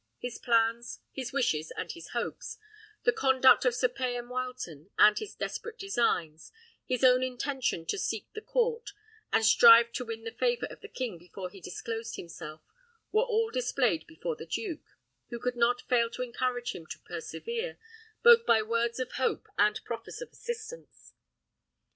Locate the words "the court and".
8.33-9.45